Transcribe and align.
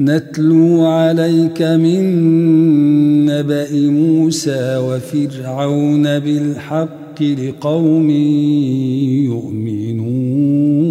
نتلو 0.00 0.84
عليك 0.84 1.62
من 1.62 2.04
نبأ 3.26 3.90
موسى 3.90 4.76
وفرعون 4.76 6.18
بالحق 6.18 7.22
لقوم 7.22 8.10
يؤمنون. 9.30 10.82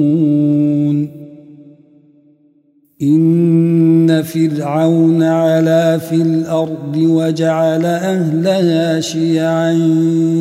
إن 3.02 4.22
فرعون 4.22 5.24
علا 5.24 5.98
في 5.98 6.16
الأرض 6.16 6.98
وجعل 6.98 7.86
أهلها 7.86 9.00
شيعا 9.00 9.72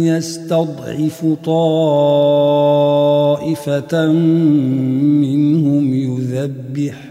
يستضعف 0.04 1.26
طائفة 1.44 1.72
منهم 5.22 5.94
يذبح 5.94 7.10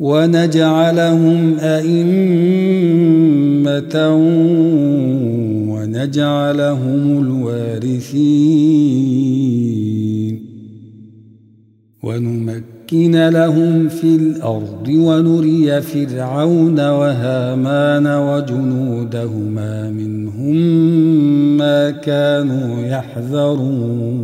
ونجعلهم 0.00 1.58
أئمة 1.58 2.14
ونجعلهم 5.68 7.22
الوارثين. 7.22 8.38
ونمكن 12.02 13.28
لهم 13.28 13.88
في 13.88 14.16
الأرض 14.16 14.88
ونري 14.88 15.80
فرعون 15.80 16.80
وهامان 16.80 18.06
وجنودهما 18.06 19.90
منهم 19.90 20.56
ما 21.56 21.90
كانوا 21.90 22.86
يحذرون. 22.86 24.18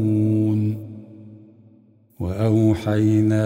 وأوحينا 2.20 3.44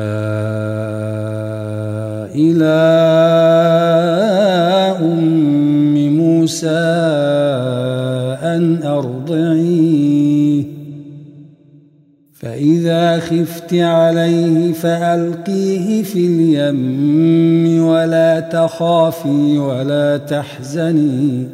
إلى 2.34 2.78
أم 5.02 6.16
موسى 6.16 6.68
أن 8.42 8.82
أرضعيه. 8.82 10.64
فإذا 12.40 13.18
خفت 13.18 13.74
عليه 13.74 14.72
فألقيه 14.72 16.02
في 16.02 16.26
اليم 16.26 17.84
ولا 17.84 18.40
تخافي 18.40 19.58
ولا 19.58 20.16
تحزني. 20.16 21.46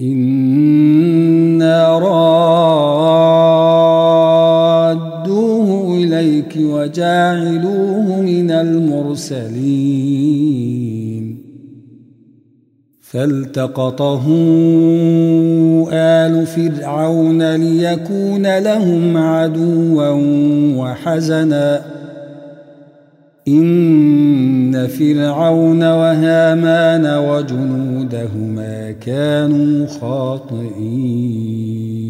إنا 0.00 1.98
رادوه 1.98 3.89
إليك 6.40 6.56
وجاعلوه 6.56 8.20
من 8.20 8.50
المرسلين. 8.50 9.60
فالتقطه 13.00 14.26
آل 15.92 16.46
فرعون 16.46 17.54
ليكون 17.54 18.58
لهم 18.58 19.16
عدوا 19.16 20.08
وحزنا. 20.76 21.82
إن 23.48 24.86
فرعون 24.86 25.82
وهامان 25.82 27.18
وجنودهما 27.18 28.90
كانوا 28.90 29.86
خاطئين. 29.86 32.09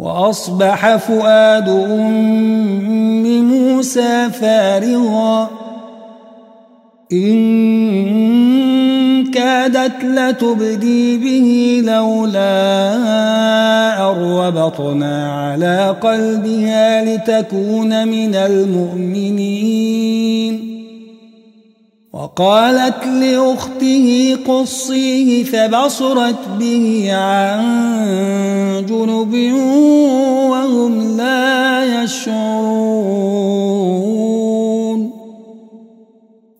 وأصبح 0.00 0.96
فؤاد 0.96 1.68
أم 1.68 3.42
موسى 3.48 4.30
فارغا. 4.30 5.50
إن 7.12 7.40
كادت 9.30 10.04
لتبدي 10.04 11.16
به 11.16 11.80
لولا 11.92 12.80
أربطنا 14.10 15.32
على 15.32 15.96
قلبها 16.00 17.04
لتكون 17.04 18.08
من 18.08 18.34
المؤمنين. 18.34 19.90
وقالت 22.12 23.06
لأخته 23.06 24.38
قصيه 24.48 25.44
فبصرت 25.44 26.48
به 26.58 27.08
عن 27.12 27.60
جنب 28.88 29.34
وهم 30.50 31.16
لا 31.16 32.02
يشعرون. 32.02 33.20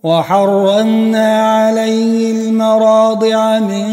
وحرمنا 0.02 1.56
عليه 1.56 2.32
المراضع 2.32 3.58
من 3.58 3.90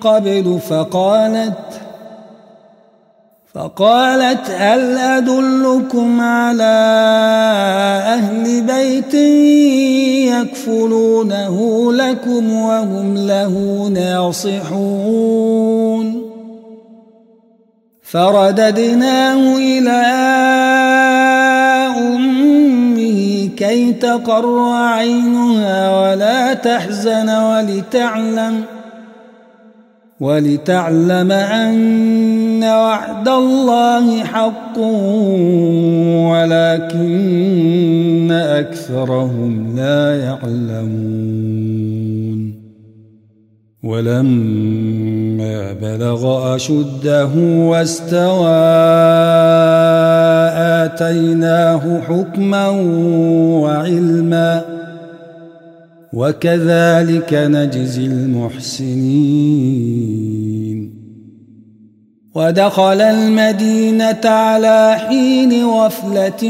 قبل 0.00 0.58
فقالت 0.68 1.69
فقالت 3.54 4.50
هل 4.50 4.98
أدلكم 4.98 6.20
على 6.20 6.62
أهل 8.06 8.62
بيت 8.62 9.14
يكفلونه 10.34 11.56
لكم 11.92 12.52
وهم 12.52 13.16
له 13.16 13.88
ناصحون؟ 13.94 15.50
فرددناه 18.02 19.56
إلى 19.56 20.02
أمه 21.98 23.48
كي 23.56 23.92
تقر 23.92 24.72
عينها 24.72 26.00
ولا 26.00 26.54
تحزن 26.54 27.30
ولتعلم 27.30 28.64
ولتعلم 30.20 31.32
أن 31.32 32.49
وعد 32.62 33.28
الله 33.28 34.24
حق 34.24 34.78
ولكن 36.30 38.30
أكثرهم 38.30 39.76
لا 39.76 40.24
يعلمون 40.24 41.50
ولما 43.82 45.72
بلغ 45.72 46.54
أشده 46.56 47.30
واستوى 47.36 48.50
آتيناه 50.84 52.00
حكما 52.00 52.68
وعلما 53.62 54.62
وكذلك 56.12 57.34
نجزي 57.34 58.06
المحسنين 58.06 59.70
ودخل 62.34 63.00
المدينة 63.00 64.20
على 64.24 64.96
حين 65.08 65.64
غفلة 65.64 66.48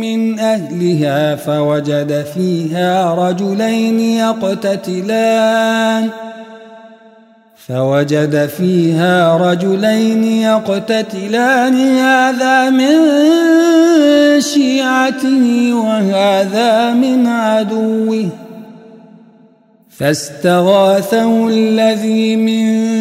من 0.00 0.38
أهلها 0.38 1.36
فوجد 1.36 2.24
فيها 2.34 3.14
رجلين 3.14 4.00
يقتتلان. 4.00 6.08
فوجد 7.68 8.50
فيها 8.58 9.36
رجلين 9.36 10.24
يقتتلان. 10.24 11.74
هذا 11.98 12.70
من 12.70 12.96
شيعته 14.40 15.74
وهذا 15.74 16.92
من 16.92 17.26
عدوه. 17.26 18.28
فاستغاثه 19.98 21.48
الذي 21.48 22.36
من 22.36 22.92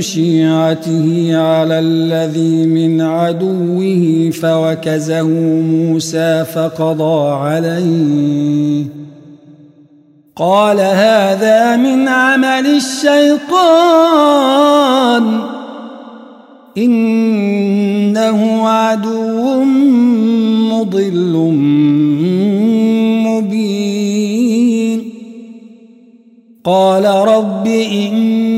شيعته 0.00 1.36
على 1.36 1.78
الذي 1.78 2.66
من 2.66 3.00
عدوه 3.00 4.30
فوكزه 4.30 5.28
موسى 5.62 6.44
فقضى 6.54 7.30
عليه. 7.30 8.84
قال 10.36 10.80
هذا 10.80 11.76
من 11.76 12.08
عمل 12.08 12.66
الشيطان. 12.66 13.88
إنه 16.78 18.68
عدو 18.68 19.64
مضل 20.72 21.38
قال 26.64 27.04
رب 27.04 27.66
إني 27.66 28.57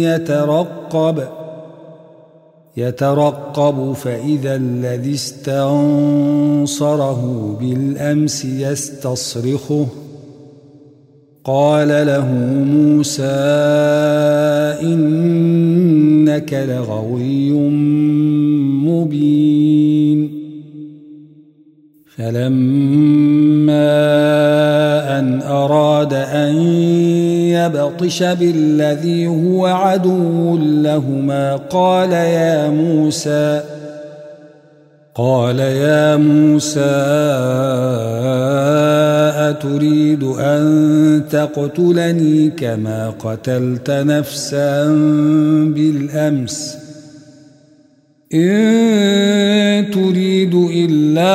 يترقب 0.00 1.24
يترقب 2.76 3.92
فإذا 3.92 4.56
الذي 4.56 5.14
استنصره 5.14 6.76
بالأمس 7.60 8.44
يستصرخه. 8.44 9.86
قال 11.44 11.88
له 11.88 12.28
موسى 12.64 13.22
إنك 14.82 16.54
لغوي 16.54 17.50
مبين. 18.84 20.44
فلما 22.16 23.54
أن 25.18 25.42
أراد 25.42 26.14
أن 26.14 26.56
يبطش 27.64 28.22
بالذي 28.22 29.26
هو 29.26 29.66
عدو 29.66 30.58
لهما. 30.58 31.56
قال 31.56 32.12
يا 32.12 32.70
موسى 32.70 33.60
قال 35.14 35.58
يا 35.58 36.16
موسى 36.16 36.80
أتريد 39.50 40.24
أن 40.24 41.22
تقتلني 41.30 42.50
كما 42.50 43.12
قتلت 43.24 43.90
نفسا 43.90 44.86
بالأمس 45.74 46.76
ۖ؟ 46.80 46.84
إن 48.34 49.90
تريد 49.90 50.54
إلا 50.54 51.34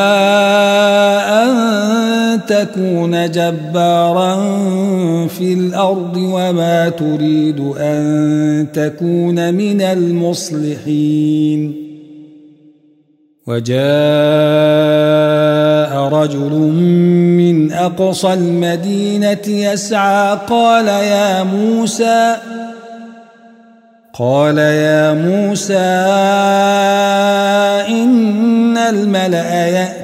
أن 1.43 2.39
تكون 2.45 3.31
جبارا 3.31 4.35
في 5.27 5.53
الأرض 5.53 6.17
وما 6.17 6.89
تريد 6.89 7.59
أن 7.77 8.67
تكون 8.73 9.53
من 9.53 9.81
المصلحين. 9.81 11.59
وجاء 13.47 13.79
رجل 16.09 16.53
من 17.37 17.71
أقصى 17.71 18.33
المدينة 18.33 19.47
يسعى 19.47 20.37
قال 20.49 20.87
يا 20.87 21.43
موسى 21.43 22.35
قال 24.13 24.57
يا 24.57 25.13
موسى 25.13 25.77
إن 27.89 28.77
الملأ 28.77 29.98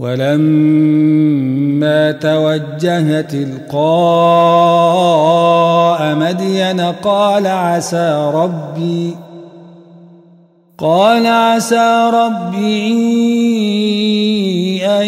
ولما 0.00 1.92
توجه 2.12 3.20
تلقاء 3.20 3.80
مدين 6.14 6.80
قال 6.80 7.46
عسى 7.46 8.30
ربي 8.34 9.16
قال 10.78 11.26
عسى 11.26 12.10
ربي 12.14 12.80
أن 14.86 15.06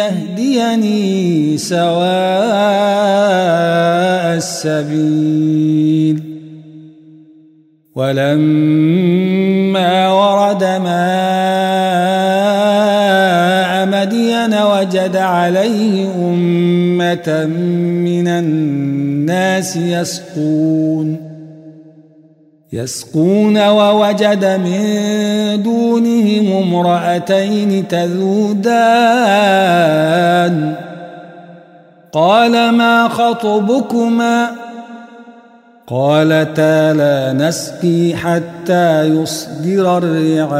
يهديني 0.00 1.58
سواء 1.58 1.84
السبيل. 4.36 6.34
ولما 7.94 9.12
ورد 10.12 10.64
ماء 10.64 11.13
مدين 14.04 14.54
وجد 14.54 15.16
عليه 15.16 16.14
أمة 16.14 17.46
من 18.04 18.28
الناس 18.28 19.76
يسقون 19.76 21.34
يسقون 22.72 23.68
ووجد 23.68 24.44
من 24.44 25.62
دونهم 25.62 26.52
امرأتين 26.52 27.88
تذودان 27.88 28.74
قال 32.12 32.70
ما 32.70 33.08
خطبكما؟ 33.08 34.50
قالتا 35.86 36.92
لا 36.92 37.32
نسقي 37.32 38.14
حتى 38.16 39.04
يصدر 39.04 39.98
الرعاء 39.98 40.54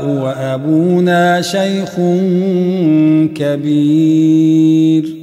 وأبونا 0.00 1.42
شيخ 1.42 1.90
كبير. 3.34 5.22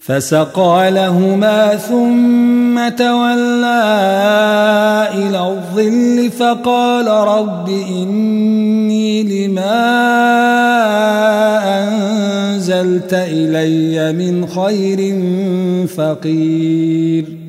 فسقى 0.00 0.90
لهما 0.90 1.76
ثم 1.76 2.88
تولى 2.88 3.88
إلى 5.14 5.38
الظل 5.38 6.30
فقال 6.30 7.08
رب 7.08 7.68
إني 7.68 9.22
لما 9.22 9.82
أنزلت 11.82 13.14
إلي 13.14 14.12
من 14.12 14.46
خير 14.46 15.18
فقير. 15.86 17.42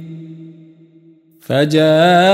فجاءته 1.42 2.34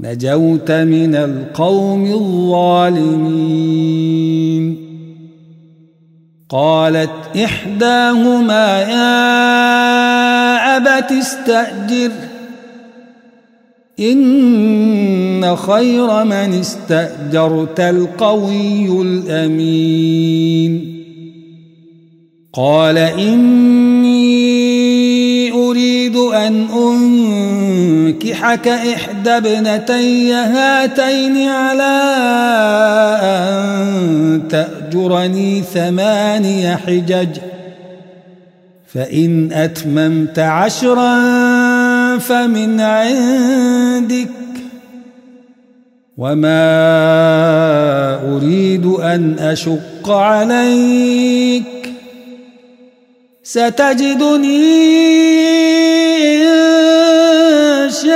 نجوت 0.00 0.70
من 0.70 1.14
القوم 1.14 2.06
الظالمين. 2.06 3.34
قالت 6.48 7.36
إحداهما 7.44 8.80
يا 8.80 9.16
أبت 10.76 11.12
استأجر 11.12 12.10
إن 14.00 15.56
خير 15.56 16.24
من 16.24 16.32
استأجرت 16.32 17.80
القوي 17.80 19.02
الأمين. 19.02 20.94
قال 22.52 22.98
أريد 22.98 24.03
أن 26.34 26.66
أنكحك 26.70 28.68
إحدى 28.68 29.30
ابنتي 29.30 30.32
هاتين 30.32 31.48
على 31.48 32.00
أن 33.22 34.42
تأجرني 34.48 35.62
ثماني 35.62 36.76
حجج 36.76 37.28
فإن 38.94 39.52
أتممت 39.52 40.38
عشرا 40.38 41.18
فمن 42.18 42.80
عندك 42.80 44.28
وما 46.16 46.64
أريد 48.36 48.86
أن 48.86 49.36
أشق 49.38 50.10
عليك. 50.10 51.93
ستجدني 53.46 54.64
إن 56.42 57.90
شاء 57.90 58.14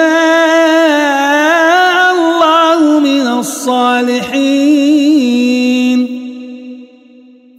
الله 2.10 3.00
من 3.00 3.26
الصالحين. 3.38 4.58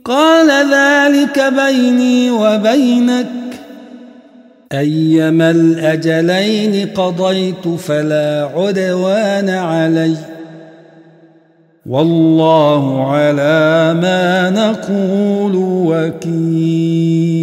قال 0.06 0.50
ذلك 0.50 1.54
بيني 1.54 2.32
وبينك. 2.32 3.28
أيما 4.74 5.52
الأجلين 5.52 6.90
قضيت 6.96 7.68
فلا 7.88 8.50
عدوان 8.56 9.50
علي. 9.50 10.16
والله 11.86 13.12
على 13.12 13.98
ما 14.02 14.50
نقول 14.50 15.56
وكيل. 16.26 17.40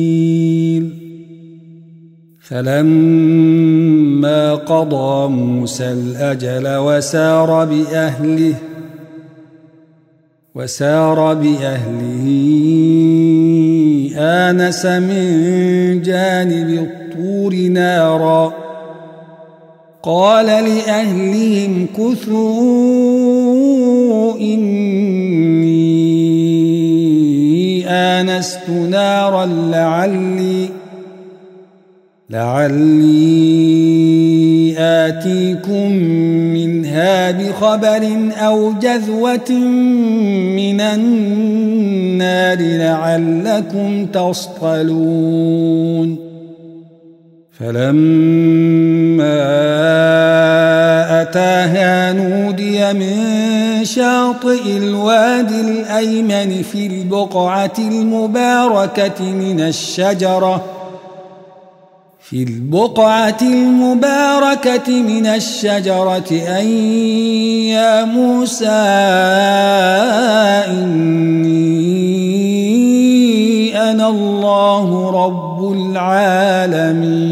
فلما 2.49 4.55
قضى 4.55 5.29
موسى 5.29 5.93
الأجل 5.93 6.77
وسار 6.77 7.65
بأهله 7.65 8.55
وسار 10.55 11.35
بأهله 11.35 12.27
آنس 14.17 14.87
من 14.87 16.03
جانب 16.03 16.69
الطور 16.69 17.55
نارا. 17.55 18.53
قال 20.03 20.47
لأهلهم 20.47 21.87
كثوا 21.99 23.16
إني 24.41 26.17
آنست 27.89 28.71
نارا 28.71 29.47
لعلي 29.47 30.69
لعلي 32.31 33.77
آتيكم 34.79 35.93
منها 36.53 37.31
بخبر 37.31 38.31
أو 38.37 38.73
جذوة 38.73 39.51
من 40.57 40.81
النار 40.81 42.59
لعلكم 42.61 44.07
تصطلون 44.07 45.47
فلما 47.61 49.37
أتاها 51.23 52.13
نودي 52.13 52.93
من 52.93 53.85
شاطئ 53.85 54.77
الوادي 54.77 55.61
الأيمن 55.61 56.63
في 56.63 56.87
البقعة 56.87 57.73
المباركة 57.79 59.25
من 59.33 59.61
الشجرة 59.61 60.65
في 62.21 62.43
البقعة 62.43 63.39
المباركة 63.43 65.03
من 65.03 65.27
الشجرة 65.27 66.31
أن 66.33 66.67
يا 67.69 68.05
موسى 68.05 68.67
إني 70.69 72.17
أنا 73.91 74.09
الله 74.09 75.11
رب 75.25 75.73
العالمين 75.73 77.27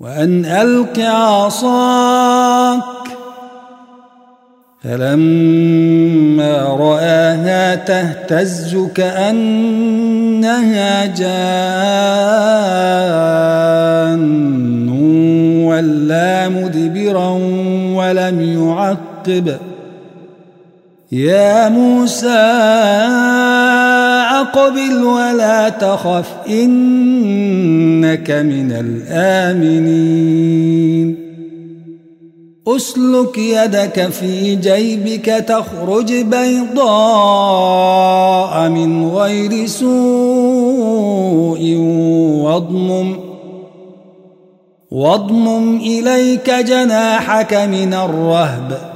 وأن 0.00 0.44
ألق 0.44 0.98
عصاك 0.98 2.82
فلما 4.82 6.62
رآها 6.62 7.74
تهتز 7.74 8.76
كأنها 8.94 10.26
جان 11.06 11.86
ولا 15.64 16.48
مدبرا 16.48 17.30
ولم 17.94 18.40
يعقب 18.40 19.56
يا 21.12 21.68
موسى 21.68 22.28
أقبل 24.40 25.04
ولا 25.04 25.68
تخف 25.68 26.32
إنك 26.48 28.30
من 28.30 28.72
الآمنين. 28.72 30.06
أسلك 32.68 33.38
يدك 33.38 34.08
في 34.08 34.56
جيبك 34.56 35.24
تخرج 35.24 36.12
بيضاء 36.12 36.88
من 38.68 39.08
غير 39.08 39.66
سوء 39.66 39.86
واضمم 42.44 43.16
واضمم 44.90 45.76
إليك 45.76 46.50
جناحك 46.50 47.54
من 47.54 47.94
الرهب. 47.94 48.95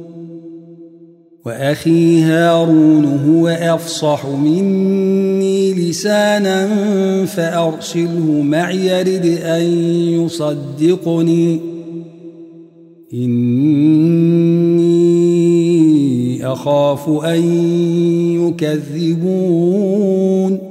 وأخي 1.45 2.21
هارون 2.21 3.05
هو 3.05 3.47
أفصح 3.47 4.25
مني 4.25 5.73
لسانا 5.73 6.67
فأرسله 7.25 8.41
معي 8.41 8.87
يرد 8.87 9.25
أن 9.43 9.61
يصدقني. 10.25 11.59
إني 13.13 14.91
أخاف 16.45 17.09
أن 17.09 17.43
يكذبون. 18.47 20.70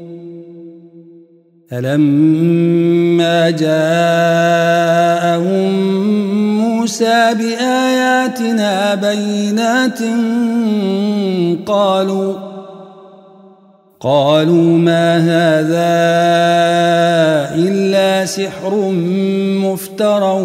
فلما 1.71 3.49
جاءهم 3.49 3.71
موسى 6.59 7.33
بآياتنا 7.33 8.95
بينات 8.95 9.99
قالوا 11.65 12.33
قالوا 13.99 14.77
ما 14.77 15.17
هذا 15.17 15.91
إلا 17.55 18.25
سحر 18.25 18.75
مفترى 19.61 20.41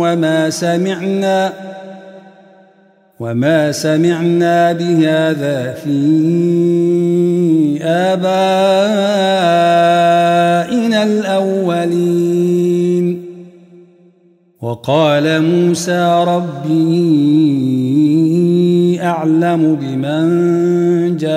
وما 0.00 0.50
سمعنا 0.50 1.52
وما 3.20 3.72
سمعنا 3.72 4.72
بهذا 4.72 5.74
في 5.84 5.96
آبائنا 7.82 9.06
الأولين. 11.06 12.96
وقال 14.62 15.42
موسى 15.42 16.24
ربي 16.28 17.76
أعلم 19.02 19.78
بمن 19.80 20.26
جاء 21.16 21.36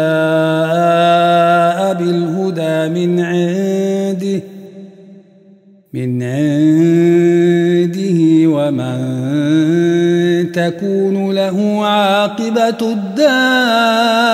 بالهدى 1.93 2.89
من 2.89 3.19
عنده 3.19 4.41
من 5.93 6.23
عنده 6.23 8.19
ومن 8.47 8.99
تكون 10.51 11.31
له 11.31 11.85
عاقبة 11.85 12.91
الدار. 12.91 14.29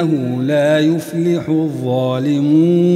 إنه 0.00 0.42
لا 0.42 0.78
يفلح 0.78 1.48
الظالمون. 1.48 2.94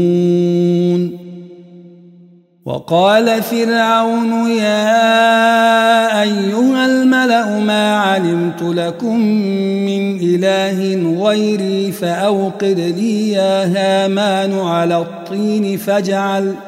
وقال 2.65 3.43
فرعون 3.43 4.51
يا 4.51 6.23
أيها 6.23 6.87
الملأ 6.87 7.59
ما 7.59 7.97
علمت 7.97 8.63
لكم 8.63 9.21
من 9.87 10.19
إله 10.21 10.97
غيري 11.25 11.93
فأوقد 11.93 12.95
لي 12.99 13.31
يا 13.33 13.65
هامان 13.65 14.59
على 14.59 14.99
الطين 14.99 15.77
فاجعل 15.77 16.55
ۖ 16.65 16.68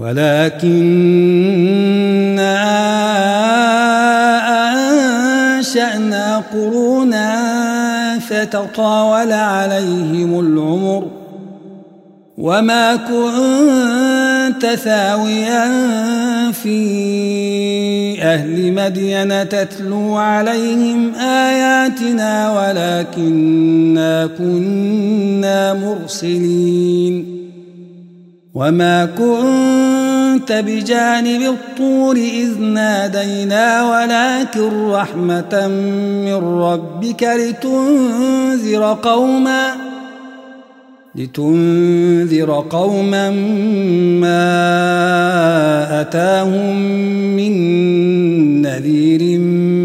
ولكننا 0.00 1.60
أنشأنا 5.58 6.42
قرونا 6.52 7.28
فتطاول 8.18 9.32
عليهم 9.32 10.40
العمر 10.40 11.06
وما 12.38 12.96
كنت 12.96 14.66
ثاويا 14.66 15.70
في 16.52 18.22
أهل 18.22 18.72
مدين 18.72 19.48
تتلو 19.48 20.16
عليهم 20.16 21.14
آياتنا 21.14 22.50
ولكنا 22.52 24.26
كنا 24.38 25.74
مرسلين 25.74 27.40
وما 28.54 29.06
كنت 29.06 29.89
بجانب 30.38 31.42
الطور 31.42 32.16
إذ 32.16 32.60
نادينا 32.60 33.90
ولكن 33.90 34.90
رحمة 34.90 35.68
من 36.24 36.34
ربك 36.34 37.22
لتنذر 37.22 38.98
قوما 39.02 39.72
لتنذر 41.14 42.64
قوما 42.70 43.30
ما 44.20 44.40
أتاهم 46.00 46.76
من 47.36 47.52
نذير 48.62 49.38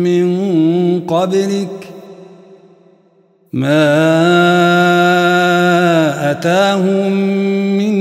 من 0.03 0.25
قبلك 1.08 1.86
ما 3.53 3.91
أتاهم 6.31 7.12
من 7.77 7.93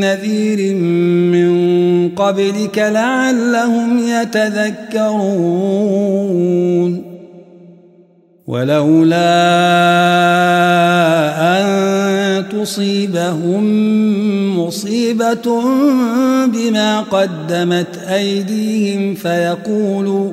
نذير 0.00 0.74
من 0.74 1.31
قبلك 2.08 2.78
لعلهم 2.78 3.98
يتذكرون. 3.98 5.42
ولولا 8.46 9.32
أن 11.40 12.44
تصيبهم 12.48 13.64
مصيبة 14.58 15.62
بما 16.46 17.00
قدمت 17.00 17.98
أيديهم 18.08 19.14
فيقولوا 19.14 20.32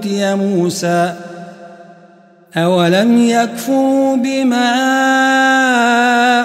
أوتي 0.00 0.34
موسى 0.34 1.12
أولم 2.56 3.18
يكفروا 3.18 4.16
بما 4.16 4.70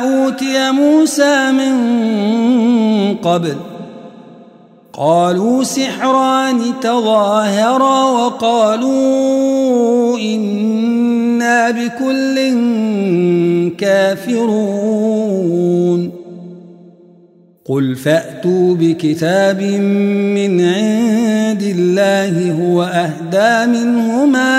أوتي 0.03 0.71
موسى 0.71 1.51
من 1.51 1.75
قبل؟ 3.15 3.55
قالوا 4.93 5.63
سحران 5.63 6.61
تظاهرا 6.81 8.03
وقالوا 8.03 8.97
إنا 10.19 11.71
بكل 11.71 12.35
كافرون. 13.77 15.45
قل 17.65 17.95
فأتوا 17.95 18.75
بكتاب 18.75 19.61
من 19.61 20.61
عند 20.61 21.34
الله 21.61 22.51
هو 22.51 22.83
أهدى 22.83 23.71
منهما 23.71 24.49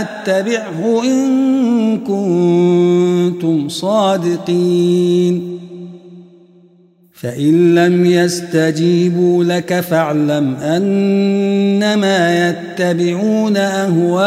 أتبعه 0.00 1.02
إن 1.04 1.98
كنتم 1.98 3.68
صادقين. 3.68 5.56
فإن 7.20 7.74
لم 7.74 8.06
يستجيبوا 8.06 9.44
لك 9.44 9.80
فاعلم 9.80 10.54
أنما 10.54 12.48
يتبعون 12.48 13.56
أهواءهم. 13.56 14.26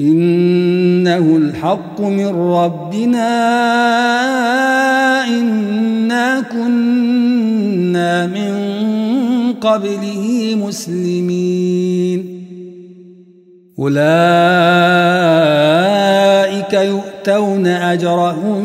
إنه 0.00 1.36
الحق 1.36 2.00
من 2.00 2.26
ربنا 2.26 3.30
إنا 5.28 6.40
كنا 6.40 8.26
من 8.26 8.54
قبله 9.60 10.56
مسلمين. 10.66 12.34
أولئك 13.78 14.04
يؤتون 16.72 17.66
أجرهم 17.66 18.64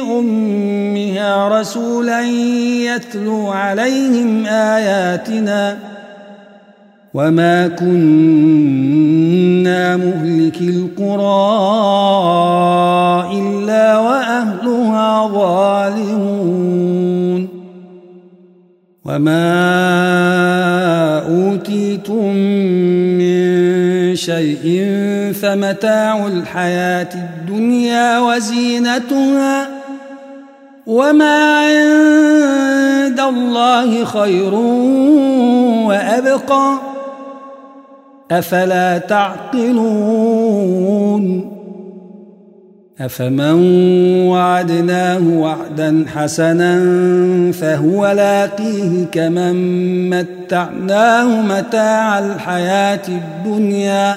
أمها 0.00 1.60
رسولا 1.60 2.22
يتلو 2.84 3.50
عليهم 3.50 4.46
آياتنا 4.46 5.78
وما 7.14 7.68
كنا 7.68 9.16
مهلك 9.96 10.60
القرى 10.60 11.18
إلا 13.38 13.98
وأهلها 13.98 15.28
ظالمون 15.28 16.78
وما 19.04 19.48
أوتيتم 21.28 22.34
من 23.18 23.48
شيء 24.16 24.92
فمتاع 25.42 26.26
الحياة 26.26 27.08
الدنيا 27.14 28.18
وزينتها 28.18 29.77
وما 30.88 31.58
عند 31.58 33.20
الله 33.20 34.04
خير 34.04 34.54
وأبقى 35.84 36.78
أفلا 38.30 38.98
تعقلون 38.98 40.38
أفمن 43.00 43.54
وعدناه 44.28 45.20
وعدا 45.28 46.04
حسنا 46.14 46.82
فهو 47.52 48.06
لاقيه 48.06 49.04
كمن 49.12 49.56
متعناه 50.10 51.42
متاع 51.42 52.18
الحياة 52.18 53.02
الدنيا 53.08 54.16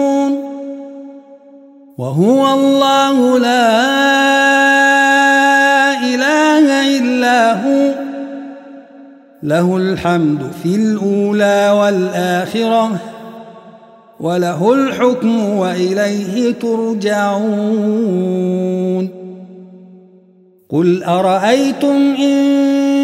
وهو 2.01 2.53
الله 2.53 3.39
لا 3.39 3.77
إله 6.01 6.97
إلا 6.97 7.53
هو. 7.53 7.93
له 9.43 9.77
الحمد 9.77 10.51
في 10.63 10.75
الأولى 10.75 11.69
والآخرة 11.79 12.91
وله 14.19 14.73
الحكم 14.73 15.49
وإليه 15.49 16.51
ترجعون. 16.51 17.61
قل 20.69 21.03
أرأيتم 21.03 22.15
إن 22.19 22.90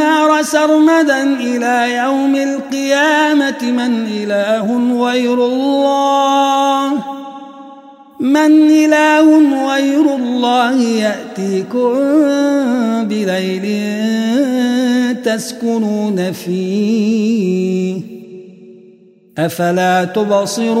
النهار 0.00 0.42
سرمدا 0.42 1.22
إلى 1.22 1.96
يوم 1.96 2.36
القيامة 2.36 3.62
من 3.62 4.06
إله 4.06 4.96
غير 5.04 5.46
الله؟ 5.46 6.92
من 8.20 8.70
إله 8.70 9.26
غير 9.72 10.14
الله 10.16 10.80
يأتيكم 10.82 11.94
بليل 13.04 13.66
تسكنون 15.24 16.32
فيه. 16.32 18.00
أفلا 19.38 20.04
تبصرون؟ 20.04 20.80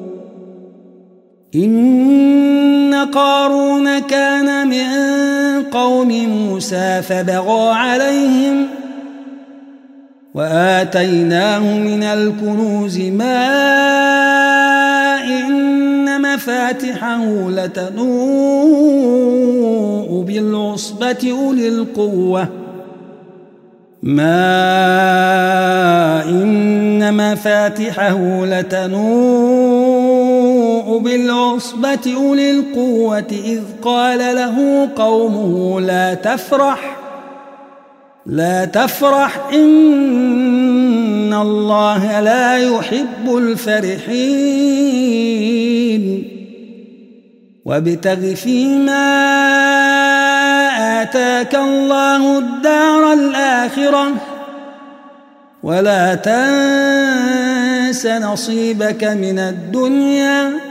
إن 1.55 3.07
قارون 3.13 3.99
كان 3.99 4.67
من 4.67 4.85
قوم 5.63 6.09
موسى 6.29 7.01
فبغى 7.01 7.71
عليهم 7.71 8.67
وآتيناه 10.33 11.77
من 11.77 12.03
الكنوز 12.03 12.99
ما 12.99 13.47
إن 15.23 16.21
مفاتحه 16.21 17.49
لتنوء 17.49 18.11
بالعصبة 20.27 21.31
أولي 21.31 21.67
القوة. 21.67 22.47
ما 24.03 24.63
إن 26.25 27.13
مفاتحه 27.13 28.45
لتنوء 28.45 29.80
بالعصبة 30.99 32.13
أولي 32.15 32.51
القوة 32.51 33.31
إذ 33.31 33.61
قال 33.81 34.19
له 34.19 34.89
قومه 34.95 35.81
لا 35.81 36.13
تفرح 36.13 36.97
لا 38.25 38.65
تفرح 38.65 39.49
إن 39.53 41.33
الله 41.33 42.19
لا 42.19 42.57
يحب 42.57 43.37
الفرحين. 43.37 44.71
وابتغ 47.65 48.33
فيما 48.33 49.11
آتاك 51.01 51.55
الله 51.55 52.39
الدار 52.39 53.13
الآخرة 53.13 54.11
ولا 55.63 56.15
تنس 56.15 58.05
نصيبك 58.05 59.03
من 59.03 59.39
الدنيا. 59.39 60.70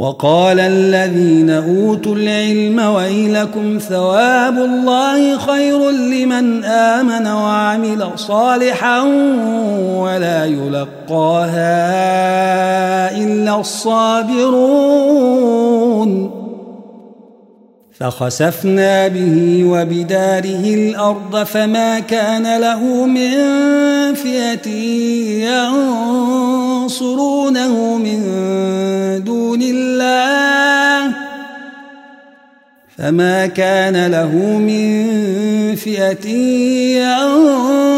وقال 0.00 0.60
الذين 0.60 1.50
أوتوا 1.50 2.14
العلم 2.14 2.78
ويلكم 2.78 3.78
ثواب 3.78 4.58
الله 4.58 5.38
خير 5.38 5.90
لمن 5.90 6.64
آمن 6.64 7.26
وعمل 7.26 8.08
صالحا 8.16 9.00
ولا 9.96 10.44
يلقاها 10.44 11.60
إلا 13.16 13.60
الصابرون. 13.60 14.70
فخسفنا 18.00 19.08
به 19.08 19.64
وبداره 19.64 20.74
الأرض 20.74 21.44
فما 21.44 21.98
كان 21.98 22.60
له 22.60 23.06
من 23.06 23.34
فئة 24.14 24.70
ينصرونه 26.90 27.98
من 27.98 28.20
دون 29.24 29.62
الله 29.62 31.14
فما 32.98 33.46
كان 33.46 34.06
له 34.06 34.58
من 34.58 35.06
فئة 35.76 36.28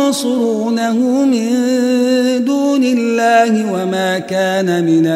ينصرونه 0.08 1.24
من 1.24 1.48
دون 2.44 2.84
الله 2.84 3.72
وما 3.72 4.18
كان 4.18 4.84
من 4.84 5.06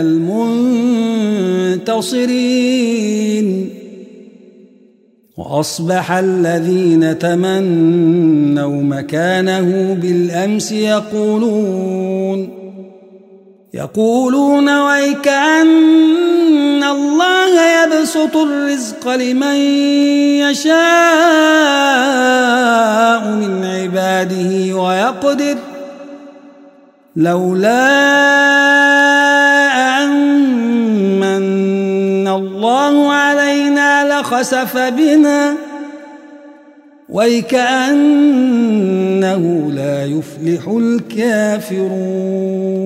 المنتصرين 1.84 3.70
وأصبح 5.36 6.12
الذين 6.12 7.18
تمنوا 7.18 8.82
مكانه 8.82 9.98
بالأمس 10.02 10.72
يقولون 10.72 12.55
يقولون 13.76 14.78
ويك 14.78 15.28
أن 15.28 16.84
الله 16.84 17.82
يبسط 17.82 18.36
الرزق 18.36 19.08
لمن 19.08 19.56
يشاء 20.40 20.76
من 23.30 23.64
عباده 23.64 24.76
ويقدر. 24.76 25.56
لولا 27.16 27.86
أن 30.04 32.28
الله 32.28 33.12
علينا 33.12 34.20
لخسف 34.20 34.76
بنا 34.76 35.54
ويكأنه 37.08 38.62
لا 39.74 40.04
يفلح 40.04 40.68
الكافرون. 40.68 42.85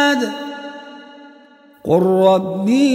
قل 1.85 2.01
ربي 2.01 2.91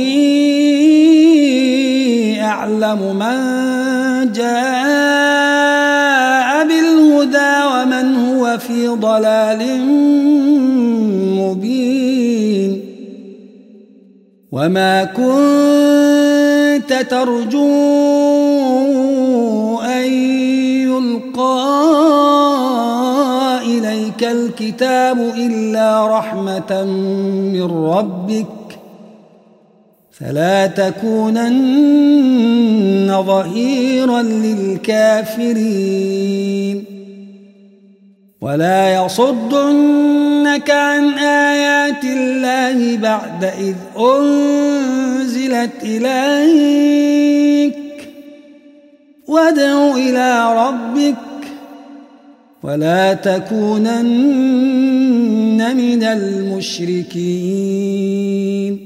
أعلم 2.41 3.17
من 3.19 3.37
جاء 4.33 5.67
بالهدى 6.69 7.55
ومن 7.75 8.17
هو 8.17 8.59
في 8.59 8.89
ضلال 8.89 9.81
مبين 11.39 12.81
وما 14.53 15.05
كنت 15.05 16.93
ترجو 17.11 17.97
أن 19.81 20.13
يلقى 20.87 21.67
إليك 23.63 24.25
الكتاب 24.25 25.19
إلا 25.37 26.19
رحمة 26.19 26.85
من 27.53 27.63
ربك 27.63 28.66
فلا 30.21 30.67
تكونن 30.67 32.07
ظهيرا 33.27 34.23
للكافرين. 34.23 35.77
ولا 38.41 39.05
يصدنك 39.05 40.71
عن 40.71 41.19
آيات 41.19 42.05
الله 42.05 42.97
بعد 42.97 43.45
إذ 43.45 43.75
أنزلت 43.99 45.71
إليك. 45.83 47.77
وادع 49.29 49.95
إلى 49.95 50.57
ربك 50.69 51.17
ولا 52.63 53.15
تكونن 53.15 53.97
من 55.77 56.03
المشركين. 56.03 58.86